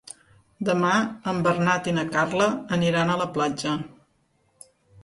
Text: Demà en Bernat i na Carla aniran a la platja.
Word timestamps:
Demà 0.69 0.93
en 1.33 1.43
Bernat 1.49 1.91
i 1.91 1.95
na 1.99 2.07
Carla 2.17 2.49
aniran 2.79 3.13
a 3.13 3.21
la 3.25 3.31
platja. 3.39 3.77